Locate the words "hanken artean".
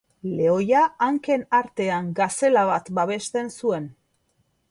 1.07-2.09